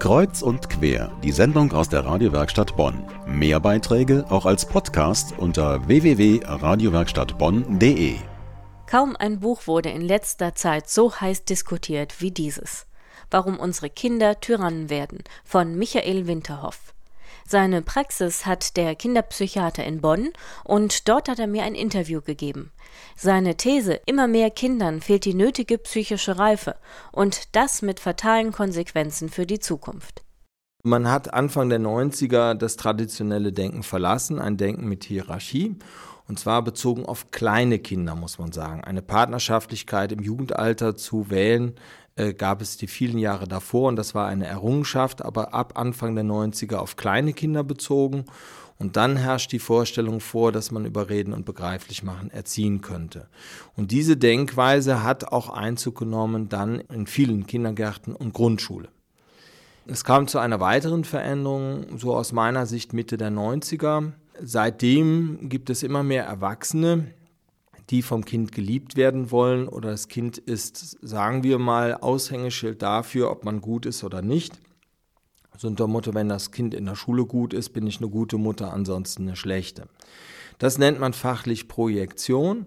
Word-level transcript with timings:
Kreuz 0.00 0.40
und 0.40 0.70
quer, 0.70 1.12
die 1.22 1.30
Sendung 1.30 1.72
aus 1.72 1.90
der 1.90 2.06
Radiowerkstatt 2.06 2.74
Bonn. 2.74 3.04
Mehr 3.26 3.60
Beiträge 3.60 4.24
auch 4.30 4.46
als 4.46 4.64
Podcast 4.64 5.34
unter 5.36 5.86
www.radiowerkstattbonn.de. 5.86 8.16
Kaum 8.86 9.14
ein 9.14 9.40
Buch 9.40 9.66
wurde 9.66 9.90
in 9.90 10.00
letzter 10.00 10.54
Zeit 10.54 10.88
so 10.88 11.14
heiß 11.14 11.44
diskutiert 11.44 12.22
wie 12.22 12.30
dieses. 12.30 12.86
Warum 13.30 13.60
unsere 13.60 13.90
Kinder 13.90 14.40
Tyrannen 14.40 14.88
werden 14.88 15.22
von 15.44 15.76
Michael 15.76 16.26
Winterhoff. 16.26 16.94
Seine 17.46 17.82
Praxis 17.82 18.46
hat 18.46 18.76
der 18.76 18.94
Kinderpsychiater 18.94 19.84
in 19.84 20.00
Bonn 20.00 20.30
und 20.64 21.08
dort 21.08 21.28
hat 21.28 21.38
er 21.38 21.46
mir 21.46 21.64
ein 21.64 21.74
Interview 21.74 22.20
gegeben. 22.20 22.70
Seine 23.16 23.56
These, 23.56 24.00
immer 24.06 24.26
mehr 24.26 24.50
Kindern 24.50 25.00
fehlt 25.00 25.24
die 25.24 25.34
nötige 25.34 25.78
psychische 25.78 26.38
Reife 26.38 26.76
und 27.12 27.54
das 27.56 27.82
mit 27.82 28.00
fatalen 28.00 28.52
Konsequenzen 28.52 29.28
für 29.28 29.46
die 29.46 29.60
Zukunft. 29.60 30.22
Man 30.82 31.10
hat 31.10 31.34
Anfang 31.34 31.68
der 31.68 31.80
90er 31.80 32.54
das 32.54 32.76
traditionelle 32.76 33.52
Denken 33.52 33.82
verlassen, 33.82 34.38
ein 34.38 34.56
Denken 34.56 34.88
mit 34.88 35.04
Hierarchie. 35.04 35.76
Und 36.30 36.38
zwar 36.38 36.62
bezogen 36.62 37.06
auf 37.06 37.32
kleine 37.32 37.80
Kinder, 37.80 38.14
muss 38.14 38.38
man 38.38 38.52
sagen. 38.52 38.84
Eine 38.84 39.02
Partnerschaftlichkeit 39.02 40.12
im 40.12 40.22
Jugendalter 40.22 40.94
zu 40.94 41.28
wählen, 41.28 41.74
äh, 42.14 42.34
gab 42.34 42.62
es 42.62 42.76
die 42.76 42.86
vielen 42.86 43.18
Jahre 43.18 43.48
davor 43.48 43.88
und 43.88 43.96
das 43.96 44.14
war 44.14 44.28
eine 44.28 44.46
Errungenschaft, 44.46 45.24
aber 45.24 45.54
ab 45.54 45.72
Anfang 45.76 46.14
der 46.14 46.22
90er 46.22 46.76
auf 46.76 46.94
kleine 46.94 47.32
Kinder 47.32 47.64
bezogen. 47.64 48.26
Und 48.78 48.96
dann 48.96 49.16
herrscht 49.16 49.50
die 49.50 49.58
Vorstellung 49.58 50.20
vor, 50.20 50.52
dass 50.52 50.70
man 50.70 50.84
über 50.84 51.08
Reden 51.08 51.32
und 51.32 51.46
Begreiflich 51.46 52.04
machen 52.04 52.30
erziehen 52.30 52.80
könnte. 52.80 53.26
Und 53.76 53.90
diese 53.90 54.16
Denkweise 54.16 55.02
hat 55.02 55.32
auch 55.32 55.48
Einzug 55.48 55.98
genommen 55.98 56.48
dann 56.48 56.78
in 56.78 57.08
vielen 57.08 57.48
Kindergärten 57.48 58.14
und 58.14 58.34
Grundschule. 58.34 58.88
Es 59.88 60.04
kam 60.04 60.28
zu 60.28 60.38
einer 60.38 60.60
weiteren 60.60 61.02
Veränderung, 61.02 61.98
so 61.98 62.14
aus 62.14 62.30
meiner 62.30 62.66
Sicht 62.66 62.92
Mitte 62.92 63.16
der 63.16 63.32
90er. 63.32 64.12
Seitdem 64.42 65.48
gibt 65.48 65.70
es 65.70 65.82
immer 65.82 66.02
mehr 66.02 66.24
Erwachsene, 66.24 67.14
die 67.90 68.02
vom 68.02 68.24
Kind 68.24 68.52
geliebt 68.52 68.96
werden 68.96 69.30
wollen 69.30 69.68
oder 69.68 69.90
das 69.90 70.08
Kind 70.08 70.38
ist, 70.38 70.96
sagen 71.02 71.42
wir 71.42 71.58
mal, 71.58 71.94
Aushängeschild 71.94 72.80
dafür, 72.82 73.30
ob 73.30 73.44
man 73.44 73.60
gut 73.60 73.84
ist 73.86 74.04
oder 74.04 74.22
nicht. 74.22 74.58
So 75.58 75.68
unter 75.68 75.88
Motto, 75.88 76.14
wenn 76.14 76.28
das 76.28 76.52
Kind 76.52 76.72
in 76.72 76.86
der 76.86 76.94
Schule 76.94 77.26
gut 77.26 77.52
ist, 77.52 77.70
bin 77.70 77.86
ich 77.86 77.98
eine 77.98 78.08
gute 78.08 78.38
Mutter, 78.38 78.72
ansonsten 78.72 79.22
eine 79.22 79.36
schlechte. 79.36 79.88
Das 80.58 80.78
nennt 80.78 81.00
man 81.00 81.12
fachlich 81.12 81.68
Projektion 81.68 82.66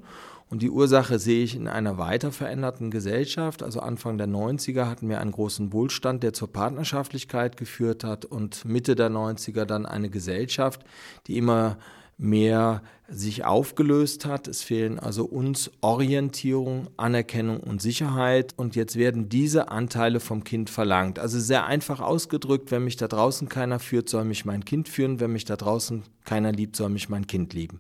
und 0.54 0.62
die 0.62 0.70
Ursache 0.70 1.18
sehe 1.18 1.44
ich 1.44 1.56
in 1.56 1.68
einer 1.68 1.98
weiter 1.98 2.32
veränderten 2.32 2.92
Gesellschaft. 2.92 3.64
Also 3.64 3.80
Anfang 3.80 4.20
der 4.20 4.28
90er 4.28 4.86
hatten 4.86 5.10
wir 5.10 5.20
einen 5.20 5.32
großen 5.32 5.74
Wohlstand, 5.74 6.22
der 6.22 6.34
zur 6.34 6.54
Partnerschaftlichkeit 6.54 7.58
geführt 7.58 8.04
hat 8.04 8.24
und 8.24 8.64
Mitte 8.64 8.94
der 8.94 9.10
90er 9.10 9.66
dann 9.66 9.88
eine 9.88 10.12
Gesellschaft, 10.12 10.84
die 11.26 11.40
immer 11.40 11.80
mehr 12.20 12.84
sich 13.08 13.44
aufgelöst 13.44 14.28
hat. 14.28 14.48
Es 14.48 14.62
fehlen 14.62 15.00
also 15.00 15.26
uns 15.26 15.72
Orientierung, 15.82 16.88
Anerkennung 16.98 17.60
und 17.60 17.82
Sicherheit. 17.82 18.54
Und 18.56 18.76
jetzt 18.76 18.96
werden 18.96 19.30
diese 19.30 19.70
Anteile 19.70 20.20
vom 20.20 20.44
Kind 20.44 20.70
verlangt. 20.70 21.18
Also 21.18 21.40
sehr 21.40 21.66
einfach 21.66 22.00
ausgedrückt, 22.00 22.70
wenn 22.70 22.84
mich 22.84 22.98
da 22.98 23.08
draußen 23.08 23.50
keiner 23.50 23.80
führt, 23.80 24.08
soll 24.08 24.26
mich 24.26 24.46
mein 24.46 24.64
Kind 24.64 24.88
führen. 24.88 25.20
Wenn 25.20 25.34
mich 25.34 25.46
da 25.46 25.56
draußen 25.56 26.04
keiner 26.26 26.52
liebt, 26.52 26.76
soll 26.76 26.90
mich 26.90 27.10
mein 27.10 27.26
Kind 27.26 27.56
lieben. 27.56 27.80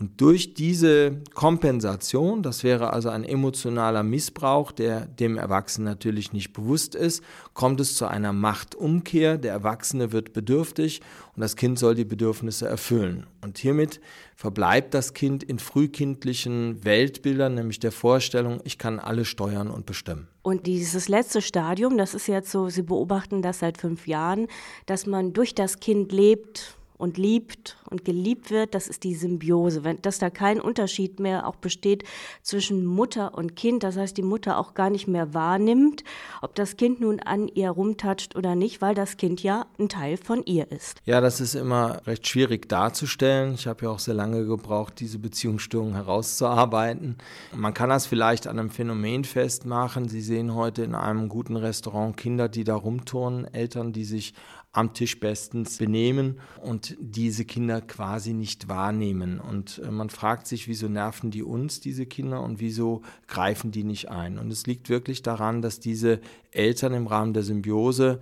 Und 0.00 0.20
durch 0.20 0.54
diese 0.54 1.22
Kompensation, 1.34 2.42
das 2.42 2.64
wäre 2.64 2.92
also 2.92 3.10
ein 3.10 3.22
emotionaler 3.22 4.02
Missbrauch, 4.02 4.72
der 4.72 5.06
dem 5.06 5.38
Erwachsenen 5.38 5.84
natürlich 5.84 6.32
nicht 6.32 6.52
bewusst 6.52 6.96
ist, 6.96 7.22
kommt 7.52 7.80
es 7.80 7.94
zu 7.96 8.06
einer 8.06 8.32
Machtumkehr. 8.32 9.38
Der 9.38 9.52
Erwachsene 9.52 10.10
wird 10.10 10.32
bedürftig 10.32 11.00
und 11.36 11.42
das 11.42 11.54
Kind 11.54 11.78
soll 11.78 11.94
die 11.94 12.04
Bedürfnisse 12.04 12.66
erfüllen. 12.66 13.28
Und 13.40 13.58
hiermit 13.58 14.00
verbleibt 14.34 14.94
das 14.94 15.14
Kind 15.14 15.44
in 15.44 15.60
frühkindlichen 15.60 16.84
Weltbildern, 16.84 17.54
nämlich 17.54 17.78
der 17.78 17.92
Vorstellung, 17.92 18.60
ich 18.64 18.78
kann 18.78 18.98
alles 18.98 19.28
steuern 19.28 19.70
und 19.70 19.86
bestimmen. 19.86 20.26
Und 20.42 20.66
dieses 20.66 21.08
letzte 21.08 21.40
Stadium, 21.40 21.96
das 21.98 22.14
ist 22.14 22.26
jetzt 22.26 22.50
so, 22.50 22.68
Sie 22.68 22.82
beobachten 22.82 23.42
das 23.42 23.60
seit 23.60 23.78
fünf 23.78 24.08
Jahren, 24.08 24.48
dass 24.86 25.06
man 25.06 25.32
durch 25.32 25.54
das 25.54 25.78
Kind 25.78 26.10
lebt, 26.10 26.76
und 26.96 27.18
liebt 27.18 27.76
und 27.90 28.04
geliebt 28.04 28.50
wird, 28.50 28.74
das 28.74 28.88
ist 28.88 29.04
die 29.04 29.14
Symbiose, 29.14 29.84
wenn, 29.84 30.00
dass 30.02 30.18
da 30.18 30.30
kein 30.30 30.60
Unterschied 30.60 31.20
mehr 31.20 31.46
auch 31.46 31.56
besteht 31.56 32.04
zwischen 32.42 32.86
Mutter 32.86 33.34
und 33.34 33.56
Kind, 33.56 33.82
das 33.82 33.96
heißt 33.96 34.16
die 34.16 34.22
Mutter 34.22 34.58
auch 34.58 34.74
gar 34.74 34.90
nicht 34.90 35.08
mehr 35.08 35.34
wahrnimmt, 35.34 36.04
ob 36.40 36.54
das 36.54 36.76
Kind 36.76 37.00
nun 37.00 37.20
an 37.20 37.48
ihr 37.48 37.70
rumtatscht 37.70 38.36
oder 38.36 38.54
nicht, 38.54 38.80
weil 38.80 38.94
das 38.94 39.16
Kind 39.16 39.42
ja 39.42 39.66
ein 39.78 39.88
Teil 39.88 40.16
von 40.16 40.44
ihr 40.44 40.70
ist. 40.70 41.00
Ja, 41.04 41.20
das 41.20 41.40
ist 41.40 41.54
immer 41.54 42.00
recht 42.06 42.26
schwierig 42.26 42.68
darzustellen. 42.68 43.54
Ich 43.54 43.66
habe 43.66 43.84
ja 43.84 43.90
auch 43.90 43.98
sehr 43.98 44.14
lange 44.14 44.44
gebraucht, 44.44 45.00
diese 45.00 45.18
Beziehungsstörung 45.18 45.94
herauszuarbeiten. 45.94 47.16
Man 47.54 47.74
kann 47.74 47.90
das 47.90 48.06
vielleicht 48.06 48.46
an 48.46 48.58
einem 48.58 48.70
Phänomen 48.70 49.24
festmachen. 49.24 50.08
Sie 50.08 50.20
sehen 50.20 50.54
heute 50.54 50.82
in 50.82 50.94
einem 50.94 51.28
guten 51.28 51.56
Restaurant 51.56 52.16
Kinder, 52.16 52.48
die 52.48 52.64
da 52.64 52.76
rumturnen, 52.76 53.52
Eltern, 53.52 53.92
die 53.92 54.04
sich 54.04 54.34
am 54.74 54.92
Tisch 54.92 55.20
bestens 55.20 55.78
benehmen 55.78 56.40
und 56.62 56.83
diese 57.00 57.44
Kinder 57.44 57.80
quasi 57.80 58.32
nicht 58.32 58.68
wahrnehmen. 58.68 59.40
Und 59.40 59.80
äh, 59.84 59.90
man 59.90 60.10
fragt 60.10 60.46
sich, 60.46 60.68
wieso 60.68 60.88
nerven 60.88 61.30
die 61.30 61.42
uns, 61.42 61.80
diese 61.80 62.06
Kinder, 62.06 62.42
und 62.42 62.60
wieso 62.60 63.02
greifen 63.26 63.70
die 63.70 63.84
nicht 63.84 64.10
ein? 64.10 64.38
Und 64.38 64.50
es 64.50 64.66
liegt 64.66 64.88
wirklich 64.88 65.22
daran, 65.22 65.62
dass 65.62 65.80
diese 65.80 66.20
Eltern 66.50 66.94
im 66.94 67.06
Rahmen 67.06 67.32
der 67.32 67.42
Symbiose 67.42 68.20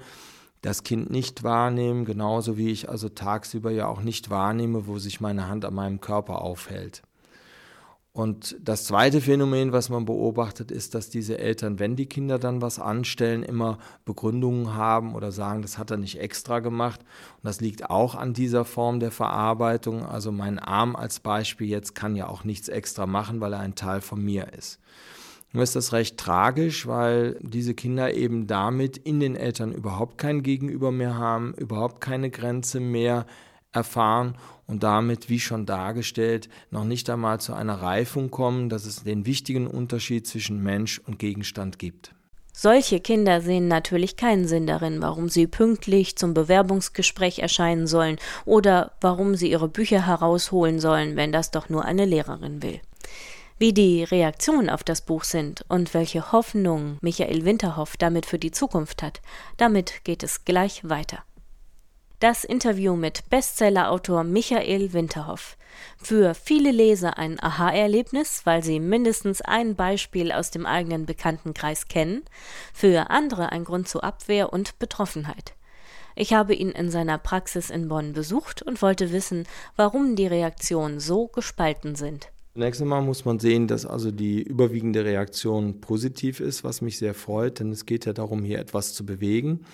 das 0.62 0.84
Kind 0.84 1.10
nicht 1.10 1.42
wahrnehmen, 1.42 2.04
genauso 2.04 2.56
wie 2.56 2.70
ich 2.70 2.88
also 2.88 3.08
tagsüber 3.08 3.70
ja 3.72 3.88
auch 3.88 4.00
nicht 4.00 4.30
wahrnehme, 4.30 4.86
wo 4.86 4.98
sich 4.98 5.20
meine 5.20 5.48
Hand 5.48 5.64
an 5.64 5.74
meinem 5.74 6.00
Körper 6.00 6.40
aufhält. 6.40 7.02
Und 8.14 8.56
das 8.60 8.84
zweite 8.84 9.22
Phänomen, 9.22 9.72
was 9.72 9.88
man 9.88 10.04
beobachtet, 10.04 10.70
ist, 10.70 10.94
dass 10.94 11.08
diese 11.08 11.38
Eltern, 11.38 11.78
wenn 11.78 11.96
die 11.96 12.04
Kinder 12.04 12.38
dann 12.38 12.60
was 12.60 12.78
anstellen, 12.78 13.42
immer 13.42 13.78
Begründungen 14.04 14.74
haben 14.74 15.14
oder 15.14 15.32
sagen, 15.32 15.62
das 15.62 15.78
hat 15.78 15.90
er 15.90 15.96
nicht 15.96 16.20
extra 16.20 16.60
gemacht. 16.60 17.00
Und 17.00 17.44
das 17.44 17.62
liegt 17.62 17.88
auch 17.88 18.14
an 18.14 18.34
dieser 18.34 18.66
Form 18.66 19.00
der 19.00 19.12
Verarbeitung. 19.12 20.04
Also 20.04 20.30
mein 20.30 20.58
Arm 20.58 20.94
als 20.94 21.20
Beispiel 21.20 21.68
jetzt 21.68 21.94
kann 21.94 22.14
ja 22.14 22.28
auch 22.28 22.44
nichts 22.44 22.68
extra 22.68 23.06
machen, 23.06 23.40
weil 23.40 23.54
er 23.54 23.60
ein 23.60 23.76
Teil 23.76 24.02
von 24.02 24.22
mir 24.22 24.52
ist. 24.52 24.78
Nur 25.54 25.62
ist 25.62 25.76
das 25.76 25.94
recht 25.94 26.18
tragisch, 26.18 26.86
weil 26.86 27.38
diese 27.40 27.72
Kinder 27.72 28.12
eben 28.12 28.46
damit 28.46 28.98
in 28.98 29.20
den 29.20 29.36
Eltern 29.36 29.72
überhaupt 29.72 30.18
kein 30.18 30.42
Gegenüber 30.42 30.92
mehr 30.92 31.16
haben, 31.16 31.54
überhaupt 31.54 32.02
keine 32.02 32.30
Grenze 32.30 32.78
mehr 32.78 33.24
erfahren 33.72 34.36
und 34.66 34.82
damit, 34.82 35.28
wie 35.28 35.40
schon 35.40 35.66
dargestellt, 35.66 36.48
noch 36.70 36.84
nicht 36.84 37.10
einmal 37.10 37.40
zu 37.40 37.54
einer 37.54 37.82
Reifung 37.82 38.30
kommen, 38.30 38.68
dass 38.68 38.86
es 38.86 39.04
den 39.04 39.26
wichtigen 39.26 39.66
Unterschied 39.66 40.26
zwischen 40.26 40.62
Mensch 40.62 41.00
und 41.06 41.18
Gegenstand 41.18 41.78
gibt. 41.78 42.14
Solche 42.54 43.00
Kinder 43.00 43.40
sehen 43.40 43.66
natürlich 43.66 44.16
keinen 44.16 44.46
Sinn 44.46 44.66
darin, 44.66 45.00
warum 45.00 45.30
sie 45.30 45.46
pünktlich 45.46 46.16
zum 46.16 46.34
Bewerbungsgespräch 46.34 47.38
erscheinen 47.38 47.86
sollen 47.86 48.18
oder 48.44 48.92
warum 49.00 49.34
sie 49.34 49.50
ihre 49.50 49.68
Bücher 49.68 50.06
herausholen 50.06 50.78
sollen, 50.78 51.16
wenn 51.16 51.32
das 51.32 51.50
doch 51.50 51.70
nur 51.70 51.84
eine 51.84 52.04
Lehrerin 52.04 52.62
will. 52.62 52.80
Wie 53.58 53.72
die 53.72 54.04
Reaktionen 54.04 54.68
auf 54.68 54.84
das 54.84 55.00
Buch 55.00 55.24
sind 55.24 55.64
und 55.68 55.94
welche 55.94 56.32
Hoffnung 56.32 56.98
Michael 57.00 57.44
Winterhoff 57.44 57.96
damit 57.96 58.26
für 58.26 58.38
die 58.38 58.50
Zukunft 58.50 59.02
hat, 59.02 59.22
damit 59.56 60.04
geht 60.04 60.22
es 60.22 60.44
gleich 60.44 60.88
weiter. 60.88 61.24
Das 62.22 62.44
Interview 62.44 62.94
mit 62.94 63.28
Bestsellerautor 63.30 64.22
Michael 64.22 64.92
Winterhoff. 64.92 65.56
Für 66.00 66.34
viele 66.34 66.70
Leser 66.70 67.18
ein 67.18 67.42
Aha-Erlebnis, 67.42 68.42
weil 68.44 68.62
sie 68.62 68.78
mindestens 68.78 69.40
ein 69.40 69.74
Beispiel 69.74 70.30
aus 70.30 70.52
dem 70.52 70.64
eigenen 70.64 71.04
Bekanntenkreis 71.04 71.88
kennen, 71.88 72.22
für 72.72 73.10
andere 73.10 73.50
ein 73.50 73.64
Grund 73.64 73.88
zur 73.88 74.04
Abwehr 74.04 74.52
und 74.52 74.78
Betroffenheit. 74.78 75.54
Ich 76.14 76.32
habe 76.32 76.54
ihn 76.54 76.70
in 76.70 76.92
seiner 76.92 77.18
Praxis 77.18 77.70
in 77.70 77.88
Bonn 77.88 78.12
besucht 78.12 78.62
und 78.62 78.82
wollte 78.82 79.10
wissen, 79.10 79.42
warum 79.74 80.14
die 80.14 80.28
Reaktionen 80.28 81.00
so 81.00 81.26
gespalten 81.26 81.96
sind. 81.96 82.28
Zunächst 82.54 82.80
einmal 82.80 83.02
muss 83.02 83.24
man 83.24 83.40
sehen, 83.40 83.66
dass 83.66 83.84
also 83.84 84.12
die 84.12 84.42
überwiegende 84.42 85.04
Reaktion 85.04 85.80
positiv 85.80 86.38
ist, 86.38 86.62
was 86.62 86.82
mich 86.82 86.98
sehr 86.98 87.14
freut, 87.14 87.58
denn 87.58 87.72
es 87.72 87.84
geht 87.84 88.06
ja 88.06 88.12
darum, 88.12 88.44
hier 88.44 88.60
etwas 88.60 88.94
zu 88.94 89.04
bewegen. 89.04 89.64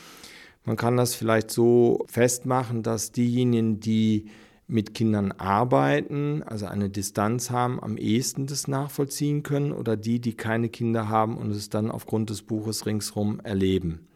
Man 0.68 0.76
kann 0.76 0.98
das 0.98 1.14
vielleicht 1.14 1.50
so 1.50 2.04
festmachen, 2.08 2.82
dass 2.82 3.10
diejenigen, 3.10 3.80
die 3.80 4.26
mit 4.66 4.92
Kindern 4.92 5.32
arbeiten, 5.32 6.42
also 6.42 6.66
eine 6.66 6.90
Distanz 6.90 7.48
haben, 7.48 7.82
am 7.82 7.96
ehesten 7.96 8.46
das 8.46 8.68
nachvollziehen 8.68 9.42
können 9.42 9.72
oder 9.72 9.96
die, 9.96 10.20
die 10.20 10.34
keine 10.34 10.68
Kinder 10.68 11.08
haben 11.08 11.38
und 11.38 11.52
es 11.52 11.70
dann 11.70 11.90
aufgrund 11.90 12.28
des 12.28 12.42
Buches 12.42 12.84
ringsherum 12.84 13.40
erleben. 13.40 14.08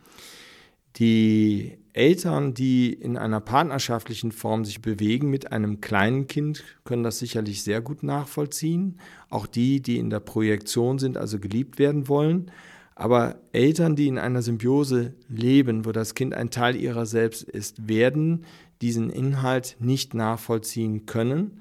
Die 0.97 1.79
Eltern, 1.95 2.53
die 2.53 2.93
in 2.93 3.17
einer 3.17 3.41
partnerschaftlichen 3.41 4.31
Form 4.31 4.67
sich 4.67 4.83
bewegen 4.83 5.31
mit 5.31 5.53
einem 5.53 5.81
kleinen 5.81 6.27
Kind, 6.27 6.65
können 6.85 7.03
das 7.03 7.19
sicherlich 7.19 7.63
sehr 7.63 7.81
gut 7.81 8.03
nachvollziehen. 8.03 8.99
Auch 9.31 9.47
die, 9.47 9.81
die 9.81 9.97
in 9.97 10.11
der 10.11 10.21
Projektion 10.21 10.99
sind, 10.99 11.17
also 11.17 11.39
geliebt 11.39 11.79
werden 11.79 12.09
wollen. 12.09 12.51
Aber 13.03 13.41
Eltern, 13.51 13.97
die 13.97 14.07
in 14.07 14.17
einer 14.17 14.43
Symbiose 14.43 15.15
leben, 15.29 15.85
wo 15.85 15.91
das 15.91 16.15
Kind 16.15 16.35
ein 16.35 16.51
Teil 16.51 16.77
ihrer 16.77 17.05
selbst 17.05 17.43
ist, 17.43 17.89
werden 17.89 18.45
diesen 18.81 19.11
Inhalt 19.11 19.75
nicht 19.81 20.15
nachvollziehen 20.15 21.05
können, 21.05 21.61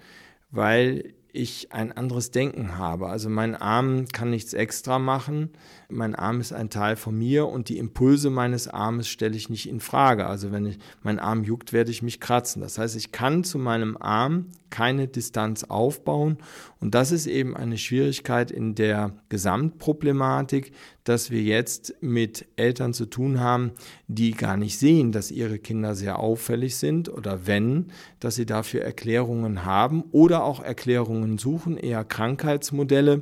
weil 0.52 1.16
ich 1.34 1.72
ein 1.72 1.92
anderes 1.92 2.32
Denken 2.32 2.78
habe. 2.78 3.08
Also 3.08 3.30
mein 3.30 3.56
Arm 3.56 4.06
kann 4.12 4.30
nichts 4.30 4.54
extra 4.54 5.00
machen. 5.00 5.52
Mein 5.90 6.16
Arm 6.16 6.40
ist 6.40 6.54
ein 6.54 6.70
Teil 6.70 6.96
von 6.96 7.18
mir 7.18 7.48
und 7.48 7.70
die 7.70 7.78
Impulse 7.78 8.30
meines 8.30 8.68
Armes 8.68 9.08
stelle 9.08 9.36
ich 9.36 9.50
nicht 9.50 9.70
in 9.70 9.80
Frage. 9.80 10.26
Also 10.26 10.52
wenn 10.52 10.66
ich, 10.66 10.80
mein 11.04 11.20
Arm 11.20 11.44
juckt, 11.44 11.74
werde 11.74 11.92
ich 11.92 12.02
mich 12.02 12.20
kratzen. 12.20 12.62
Das 12.62 12.78
heißt, 12.78 12.96
ich 12.96 13.12
kann 13.12 13.44
zu 13.44 13.58
meinem 13.58 13.98
Arm 13.98 14.48
keine 14.72 15.08
Distanz 15.08 15.66
aufbauen. 15.66 16.38
Und 16.80 16.96
das 16.96 17.12
ist 17.12 17.28
eben 17.28 17.56
eine 17.56 17.78
Schwierigkeit 17.78 18.50
in 18.50 18.74
der 18.74 19.14
Gesamtproblematik, 19.30 20.72
dass 21.04 21.30
wir 21.30 21.42
jetzt 21.42 21.96
mit 22.02 22.48
Eltern 22.56 22.94
zu 22.94 23.06
tun 23.06 23.40
haben, 23.40 23.72
die 24.08 24.32
gar 24.32 24.58
nicht 24.58 24.80
sehen, 24.80 25.12
dass 25.12 25.32
ihre 25.32 25.60
Kinder 25.60 25.96
sehr 25.96 26.20
auffällig 26.20 26.78
sind 26.78 27.10
oder 27.10 27.46
wenn, 27.46 27.92
dass 28.20 28.36
sie 28.36 28.46
dafür 28.46 28.82
Erklärungen 28.82 29.66
haben 29.66 30.04
oder 30.12 30.44
auch 30.44 30.62
Erklärungen 30.64 31.21
suchen, 31.38 31.78
eher 31.78 32.04
Krankheitsmodelle 32.04 33.22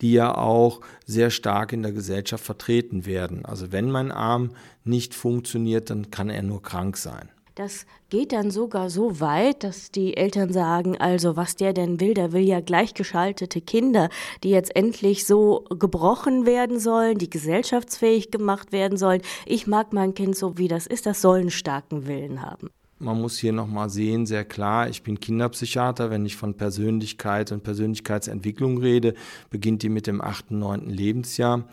die 0.00 0.12
ja 0.12 0.36
auch 0.36 0.80
sehr 1.06 1.30
stark 1.30 1.72
in 1.72 1.82
der 1.82 1.92
Gesellschaft 1.92 2.44
vertreten 2.44 3.06
werden. 3.06 3.44
Also 3.44 3.72
wenn 3.72 3.90
mein 3.90 4.12
Arm 4.12 4.50
nicht 4.84 5.14
funktioniert, 5.14 5.90
dann 5.90 6.10
kann 6.10 6.30
er 6.30 6.42
nur 6.42 6.62
krank 6.62 6.96
sein. 6.96 7.30
Das 7.54 7.86
geht 8.10 8.32
dann 8.32 8.50
sogar 8.50 8.90
so 8.90 9.18
weit, 9.18 9.64
dass 9.64 9.90
die 9.90 10.14
Eltern 10.14 10.52
sagen, 10.52 10.98
also 10.98 11.36
was 11.36 11.56
der 11.56 11.72
denn 11.72 12.00
will, 12.00 12.12
der 12.12 12.32
will 12.32 12.42
ja 12.42 12.60
gleichgeschaltete 12.60 13.62
Kinder, 13.62 14.10
die 14.44 14.50
jetzt 14.50 14.76
endlich 14.76 15.24
so 15.24 15.64
gebrochen 15.70 16.44
werden 16.44 16.78
sollen, 16.78 17.16
die 17.16 17.30
gesellschaftsfähig 17.30 18.30
gemacht 18.30 18.72
werden 18.72 18.98
sollen. 18.98 19.22
Ich 19.46 19.66
mag 19.66 19.94
mein 19.94 20.12
Kind 20.12 20.36
so, 20.36 20.58
wie 20.58 20.68
das 20.68 20.86
ist, 20.86 21.06
das 21.06 21.22
soll 21.22 21.40
einen 21.40 21.50
starken 21.50 22.06
Willen 22.06 22.42
haben. 22.42 22.68
Man 22.98 23.20
muss 23.20 23.36
hier 23.36 23.52
nochmal 23.52 23.90
sehen, 23.90 24.24
sehr 24.24 24.44
klar, 24.44 24.88
ich 24.88 25.02
bin 25.02 25.20
Kinderpsychiater. 25.20 26.10
Wenn 26.10 26.24
ich 26.24 26.36
von 26.36 26.54
Persönlichkeit 26.54 27.52
und 27.52 27.62
Persönlichkeitsentwicklung 27.62 28.78
rede, 28.78 29.14
beginnt 29.50 29.82
die 29.82 29.90
mit 29.90 30.06
dem 30.06 30.22
achten, 30.22 30.58
neunten 30.58 30.88
Lebensjahr. 30.88 31.64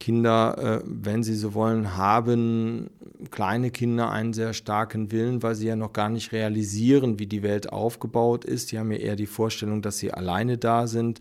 Kinder, 0.00 0.58
äh, 0.58 0.84
wenn 0.84 1.22
sie 1.22 1.36
so 1.36 1.54
wollen, 1.54 1.96
haben 1.96 2.90
kleine 3.30 3.70
Kinder 3.70 4.10
einen 4.10 4.32
sehr 4.32 4.52
starken 4.52 5.12
Willen, 5.12 5.44
weil 5.44 5.54
sie 5.54 5.68
ja 5.68 5.76
noch 5.76 5.92
gar 5.92 6.08
nicht 6.08 6.32
realisieren, 6.32 7.20
wie 7.20 7.26
die 7.26 7.44
Welt 7.44 7.72
aufgebaut 7.72 8.44
ist. 8.44 8.72
Die 8.72 8.78
haben 8.78 8.90
ja 8.90 8.98
eher 8.98 9.16
die 9.16 9.26
Vorstellung, 9.26 9.80
dass 9.80 9.98
sie 9.98 10.12
alleine 10.12 10.58
da 10.58 10.88
sind 10.88 11.20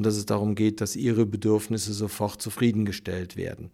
und 0.00 0.04
dass 0.04 0.16
es 0.16 0.24
darum 0.24 0.54
geht, 0.54 0.80
dass 0.80 0.96
ihre 0.96 1.26
Bedürfnisse 1.26 1.92
sofort 1.92 2.40
zufriedengestellt 2.40 3.36
werden. 3.36 3.70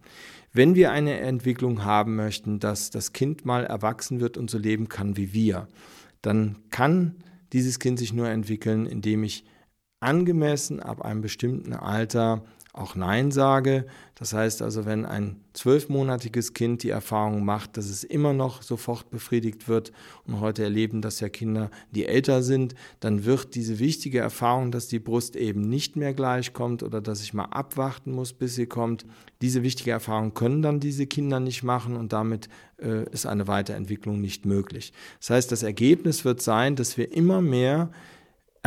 Wenn 0.51 0.75
wir 0.75 0.91
eine 0.91 1.21
Entwicklung 1.21 1.85
haben 1.85 2.17
möchten, 2.17 2.59
dass 2.59 2.89
das 2.89 3.13
Kind 3.13 3.45
mal 3.45 3.63
erwachsen 3.63 4.19
wird 4.19 4.35
und 4.35 4.49
so 4.49 4.57
leben 4.57 4.89
kann 4.89 5.15
wie 5.15 5.31
wir, 5.31 5.69
dann 6.21 6.57
kann 6.69 7.15
dieses 7.53 7.79
Kind 7.79 7.97
sich 7.97 8.11
nur 8.11 8.27
entwickeln, 8.27 8.87
indem 8.87 9.23
ich 9.23 9.45
angemessen 10.01 10.81
ab 10.81 11.01
einem 11.01 11.21
bestimmten 11.21 11.71
Alter 11.71 12.43
auch 12.77 12.95
Nein 12.95 13.31
sage. 13.31 13.85
Das 14.15 14.33
heißt 14.33 14.61
also, 14.61 14.85
wenn 14.85 15.05
ein 15.05 15.41
zwölfmonatiges 15.53 16.53
Kind 16.53 16.81
die 16.83 16.89
Erfahrung 16.89 17.45
macht, 17.45 17.77
dass 17.77 17.85
es 17.89 18.03
immer 18.03 18.33
noch 18.33 18.63
sofort 18.63 19.09
befriedigt 19.11 19.67
wird 19.67 19.91
und 20.25 20.39
heute 20.39 20.63
erleben 20.63 21.01
das 21.01 21.19
ja 21.19 21.29
Kinder, 21.29 21.69
die 21.91 22.05
älter 22.05 22.41
sind, 22.41 22.73
dann 22.99 23.25
wird 23.25 23.53
diese 23.55 23.79
wichtige 23.79 24.19
Erfahrung, 24.19 24.71
dass 24.71 24.87
die 24.87 24.99
Brust 24.99 25.35
eben 25.35 25.61
nicht 25.61 25.95
mehr 25.95 26.13
gleich 26.13 26.53
kommt 26.53 26.81
oder 26.83 27.01
dass 27.01 27.21
ich 27.21 27.33
mal 27.33 27.45
abwarten 27.45 28.11
muss, 28.11 28.33
bis 28.33 28.55
sie 28.55 28.65
kommt, 28.65 29.05
diese 29.41 29.61
wichtige 29.61 29.91
Erfahrung 29.91 30.33
können 30.33 30.61
dann 30.61 30.79
diese 30.79 31.05
Kinder 31.05 31.39
nicht 31.39 31.63
machen 31.63 31.95
und 31.95 32.11
damit 32.13 32.49
äh, 32.81 33.07
ist 33.11 33.25
eine 33.25 33.47
Weiterentwicklung 33.47 34.19
nicht 34.19 34.45
möglich. 34.45 34.93
Das 35.19 35.29
heißt, 35.29 35.51
das 35.51 35.63
Ergebnis 35.63 36.25
wird 36.25 36.41
sein, 36.41 36.75
dass 36.75 36.97
wir 36.97 37.11
immer 37.11 37.41
mehr 37.41 37.91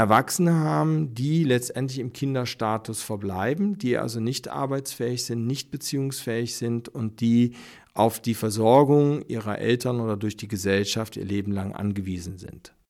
Erwachsene 0.00 0.54
haben, 0.54 1.14
die 1.14 1.44
letztendlich 1.44 1.98
im 1.98 2.14
Kinderstatus 2.14 3.02
verbleiben, 3.02 3.76
die 3.76 3.98
also 3.98 4.18
nicht 4.18 4.48
arbeitsfähig 4.48 5.26
sind, 5.26 5.46
nicht 5.46 5.70
beziehungsfähig 5.70 6.56
sind 6.56 6.88
und 6.88 7.20
die 7.20 7.52
auf 7.92 8.18
die 8.18 8.32
Versorgung 8.32 9.20
ihrer 9.28 9.58
Eltern 9.58 10.00
oder 10.00 10.16
durch 10.16 10.38
die 10.38 10.48
Gesellschaft 10.48 11.18
ihr 11.18 11.26
Leben 11.26 11.52
lang 11.52 11.74
angewiesen 11.74 12.38
sind. 12.38 12.72